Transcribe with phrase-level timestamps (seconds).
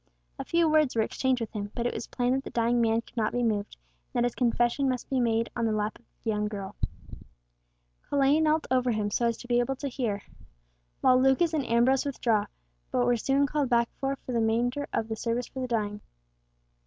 [0.39, 3.01] A few words were exchanged with him, but it was plain that the dying man
[3.01, 3.77] could not be moved,
[4.15, 6.75] and that his confession must he made on the lap of the young girl.
[8.09, 10.23] Colet knelt over him so as to be able to hear,
[11.01, 12.47] while Lucas and Ambrose withdraw,
[12.89, 16.01] but were soon called back for the remainder of the service for the dying.